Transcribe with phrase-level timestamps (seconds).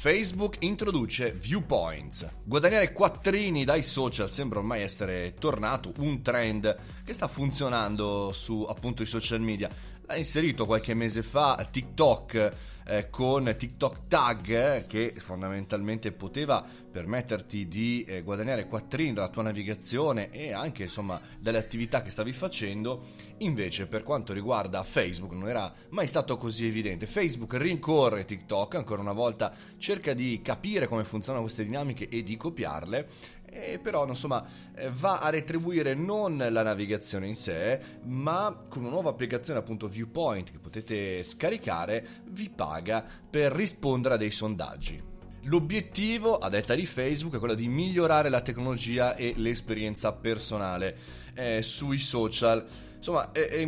[0.00, 2.26] Facebook introduce Viewpoints.
[2.42, 9.02] Guadagnare quattrini dai social sembra ormai essere tornato un trend che sta funzionando su appunto
[9.02, 9.68] i social media.
[10.10, 12.52] L'ha inserito qualche mese fa TikTok
[12.84, 20.30] eh, con TikTok Tag che fondamentalmente poteva permetterti di eh, guadagnare quattrini dalla tua navigazione
[20.30, 23.04] e anche insomma dalle attività che stavi facendo.
[23.38, 27.06] Invece per quanto riguarda Facebook non era mai stato così evidente.
[27.06, 32.36] Facebook rincorre TikTok, ancora una volta cerca di capire come funzionano queste dinamiche e di
[32.36, 33.08] copiarle
[33.50, 38.92] e però insomma eh, va a retribuire non la navigazione in sé ma con una
[38.92, 45.08] nuova applicazione appunto Viewpoint che potete scaricare vi paga per rispondere a dei sondaggi
[45.44, 50.98] L'obiettivo, a detta di Facebook, è quello di migliorare la tecnologia e l'esperienza personale
[51.34, 52.66] eh, sui social.
[53.00, 53.66] Insomma, è, è,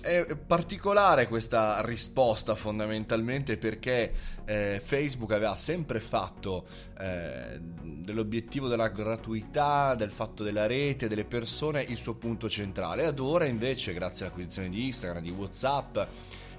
[0.00, 4.10] è, particolare questa risposta fondamentalmente perché
[4.46, 6.64] eh, Facebook aveva sempre fatto
[6.98, 13.04] eh, dell'obiettivo della gratuità, del fatto della rete, delle persone il suo punto centrale.
[13.04, 15.98] Ad ora invece, grazie all'acquisizione di Instagram, di Whatsapp,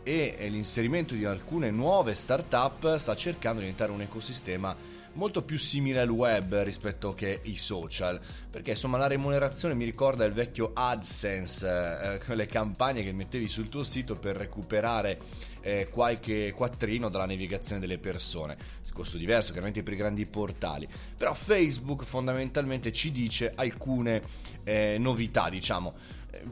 [0.03, 4.75] e l'inserimento di alcune nuove start-up sta cercando di diventare un ecosistema
[5.13, 10.25] molto più simile al web rispetto che ai social perché insomma la remunerazione mi ricorda
[10.25, 15.19] il vecchio AdSense eh, le campagne che mettevi sul tuo sito per recuperare
[15.61, 18.79] eh, qualche quattrino dalla navigazione delle persone.
[18.93, 20.85] Costo diverso chiaramente per i grandi portali.
[21.15, 24.21] Però Facebook fondamentalmente ci dice alcune
[24.65, 25.93] eh, novità diciamo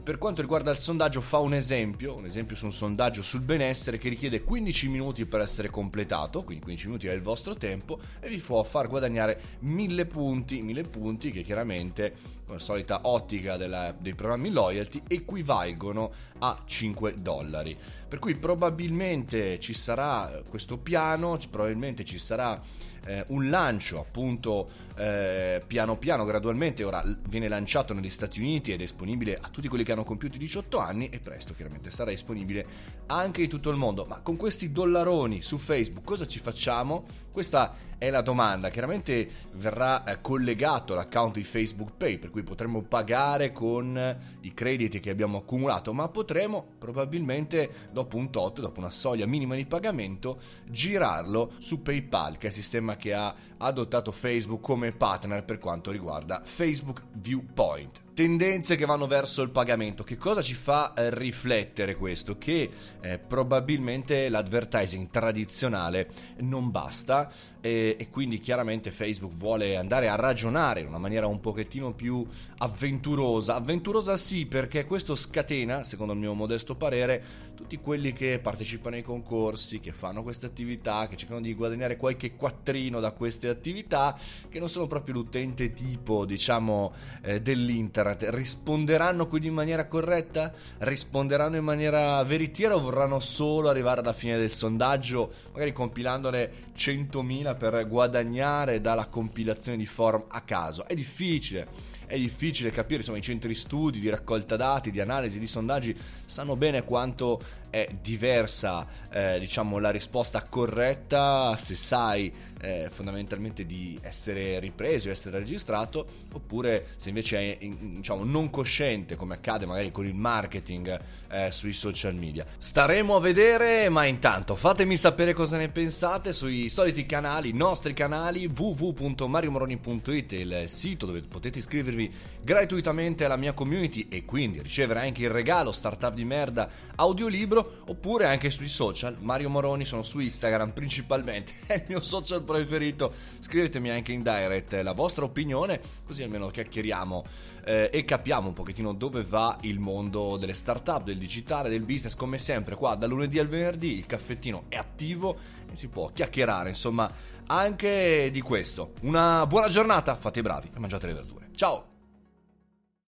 [0.02, 3.96] per quanto riguarda il sondaggio fa un esempio, un esempio su un sondaggio sul benessere
[3.98, 8.28] che richiede 15 minuti per essere completato, quindi 15 minuti è il vostro tempo e
[8.28, 12.14] vi può far guadagnare 1000 punti, 1000 punti che chiaramente
[12.58, 17.76] solita ottica della, dei programmi loyalty equivalgono a 5 dollari.
[18.08, 22.60] Per cui probabilmente ci sarà questo piano, probabilmente ci sarà
[23.04, 28.76] eh, un lancio appunto eh, piano piano, gradualmente, ora viene lanciato negli Stati Uniti ed
[28.76, 32.66] è disponibile a tutti quelli che hanno compiuto 18 anni e presto chiaramente sarà disponibile
[33.06, 34.04] anche in tutto il mondo.
[34.04, 37.06] Ma con questi dollaroni su Facebook cosa ci facciamo?
[37.32, 38.70] Questa è la domanda.
[38.70, 45.00] Chiaramente verrà eh, collegato l'account di Facebook Pay, per cui potremo pagare con i crediti
[45.00, 50.40] che abbiamo accumulato, ma potremo probabilmente dopo un tot, dopo una soglia minima di pagamento,
[50.66, 55.90] girarlo su PayPal, che è il sistema che ha adottato Facebook come partner per quanto
[55.90, 60.04] riguarda Facebook Viewpoint tendenze che vanno verso il pagamento.
[60.04, 62.36] Che cosa ci fa eh, riflettere questo?
[62.36, 62.70] Che
[63.00, 66.10] eh, probabilmente l'advertising tradizionale
[66.40, 67.32] non basta
[67.62, 72.26] e, e, quindi chiaramente Facebook vuole andare a ragionare in una maniera un pochettino più
[72.58, 73.54] avventurosa.
[73.54, 79.02] Avventurosa sì perché questo scatena, secondo il mio modesto parere, tutti quelli che partecipano ai
[79.02, 84.58] concorsi, che fanno queste attività, che cercano di guadagnare qualche quattrino da queste attività, che
[84.58, 86.92] non sono proprio l'utente tipo, diciamo,
[87.22, 90.52] eh, dell'internet internet risponderanno quindi in maniera corretta?
[90.78, 97.56] Risponderanno in maniera veritiera o vorranno solo arrivare alla fine del sondaggio, magari compilandone 100.000
[97.56, 100.86] per guadagnare dalla compilazione di form a caso?
[100.86, 105.46] È difficile è difficile capire, insomma i centri studi di raccolta dati, di analisi, di
[105.46, 113.64] sondaggi sanno bene quanto è diversa eh, diciamo la risposta corretta se sai eh, fondamentalmente
[113.64, 119.90] di essere ripreso, essere registrato oppure se invece è diciamo non cosciente come accade magari
[119.90, 121.00] con il marketing
[121.30, 122.44] eh, sui social media.
[122.58, 128.46] Staremo a vedere ma intanto fatemi sapere cosa ne pensate sui soliti canali, nostri canali
[128.46, 132.12] www.mariomoroni.it il sito dove potete iscrivervi
[132.42, 138.26] gratuitamente alla mia community e quindi ricevere anche il regalo Startup di merda audiolibro oppure
[138.26, 139.16] anche sui social.
[139.20, 143.12] Mario Moroni sono su Instagram principalmente, è il mio social preferito.
[143.40, 147.24] Scrivetemi anche in direct la vostra opinione, così almeno chiacchieriamo
[147.64, 152.14] eh, e capiamo un pochettino dove va il mondo delle startup, del digitale, del business.
[152.14, 155.38] Come sempre, qua da lunedì al venerdì il caffettino è attivo
[155.70, 157.10] e si può chiacchierare, insomma,
[157.46, 158.92] anche di questo.
[159.02, 161.48] Una buona giornata, fate i bravi e mangiate le verdure.
[161.54, 161.89] Ciao!